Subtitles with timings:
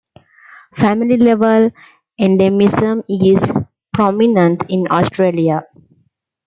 [0.73, 1.69] Family-level
[2.19, 3.53] endemism is
[3.93, 5.61] prominent in Australia.